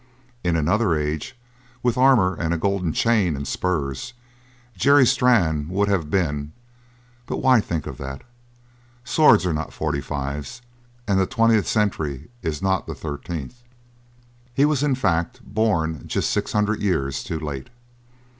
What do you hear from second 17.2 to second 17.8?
too late.